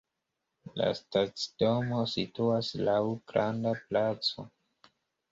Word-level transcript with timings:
La 0.79 0.85
stacidomo 0.99 1.99
situas 2.13 2.69
laŭ 2.87 2.95
granda 3.33 3.75
placo. 3.91 4.47